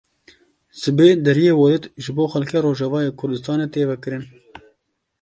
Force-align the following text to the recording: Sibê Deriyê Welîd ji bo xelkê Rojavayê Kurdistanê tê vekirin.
Sibê 0.79 1.07
Deriyê 1.25 1.53
Welîd 1.59 1.83
ji 2.03 2.11
bo 2.15 2.25
xelkê 2.33 2.59
Rojavayê 2.65 3.11
Kurdistanê 3.19 3.67
tê 3.73 3.81
vekirin. 3.89 4.23